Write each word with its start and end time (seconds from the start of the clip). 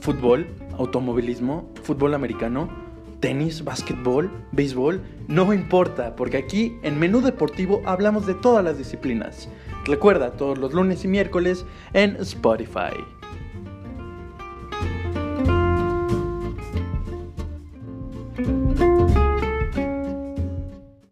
fútbol, 0.00 0.46
automovilismo, 0.78 1.70
fútbol 1.82 2.14
americano, 2.14 2.68
tenis, 3.20 3.64
básquetbol, 3.64 4.30
béisbol, 4.52 5.00
no 5.28 5.52
importa, 5.52 6.16
porque 6.16 6.38
aquí 6.38 6.78
en 6.82 6.98
Menú 6.98 7.20
Deportivo 7.20 7.82
hablamos 7.84 8.26
de 8.26 8.34
todas 8.34 8.64
las 8.64 8.78
disciplinas. 8.78 9.48
Recuerda, 9.84 10.32
todos 10.32 10.58
los 10.58 10.72
lunes 10.74 11.04
y 11.04 11.08
miércoles 11.08 11.64
en 11.92 12.16
Spotify. 12.16 12.96